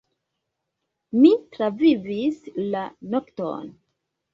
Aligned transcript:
Mi 1.21 1.31
travivis 1.57 2.43
la 2.75 2.87
nokton! 3.15 3.75